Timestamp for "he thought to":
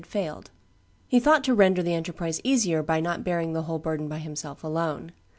1.07-1.53